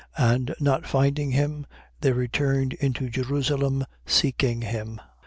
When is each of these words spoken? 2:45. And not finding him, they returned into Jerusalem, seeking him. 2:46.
2:45. 0.17 0.31
And 0.33 0.55
not 0.59 0.87
finding 0.87 1.29
him, 1.29 1.67
they 1.99 2.11
returned 2.11 2.73
into 2.73 3.07
Jerusalem, 3.07 3.85
seeking 4.07 4.63
him. 4.63 4.95
2:46. 4.95 4.99